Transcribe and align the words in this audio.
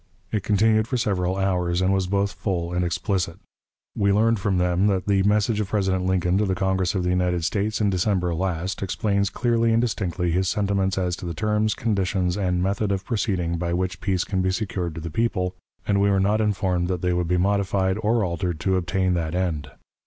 It 0.31 0.41
continued 0.41 0.87
for 0.87 0.97
several 0.97 1.37
hours, 1.37 1.79
and 1.79 1.93
was 1.93 2.07
both 2.07 2.31
full 2.33 2.73
and 2.73 2.83
explicit. 2.83 3.37
We 3.95 4.11
learned 4.11 4.39
from 4.39 4.57
them 4.57 4.87
that 4.87 5.05
the 5.05 5.21
message 5.21 5.59
of 5.59 5.69
President 5.69 6.07
Lincoln 6.07 6.39
to 6.39 6.45
the 6.47 6.55
Congress 6.55 6.95
of 6.95 7.03
the 7.03 7.11
United 7.11 7.45
States, 7.45 7.79
in 7.79 7.91
December 7.91 8.33
last, 8.33 8.81
explains 8.81 9.29
clearly 9.29 9.71
and 9.71 9.79
distinctly 9.79 10.31
his 10.31 10.49
sentiments 10.49 10.97
as 10.97 11.15
to 11.17 11.27
the 11.27 11.35
terms, 11.35 11.75
conditions, 11.75 12.35
and 12.35 12.63
method 12.63 12.91
of 12.91 13.05
proceeding 13.05 13.59
by 13.59 13.73
which 13.73 14.01
peace 14.01 14.23
can 14.23 14.41
be 14.41 14.49
secured 14.49 14.95
to 14.95 15.01
the 15.01 15.11
people, 15.11 15.53
and 15.87 16.01
we 16.01 16.09
were 16.09 16.19
not 16.19 16.41
informed 16.41 16.87
that 16.87 17.03
they 17.03 17.13
would 17.13 17.27
be 17.27 17.37
modified 17.37 17.95
or 18.01 18.23
altered 18.23 18.59
to 18.61 18.77
obtain 18.77 19.13
that 19.13 19.35
end. 19.35 19.69